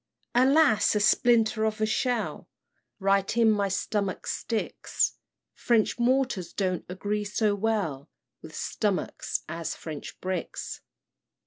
[0.33, 0.95] "Alas!
[0.95, 2.49] a splinter of a shell
[2.97, 5.13] Right in my stomach sticks;
[5.53, 8.09] French mortars don't agree so well
[8.41, 10.81] With stomachs as French bricks.